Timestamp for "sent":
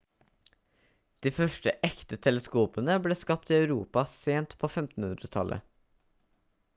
4.15-4.57